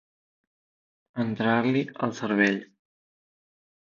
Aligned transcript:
Entrar-li 1.25 1.83
al 2.07 2.15
cervell. 2.21 2.57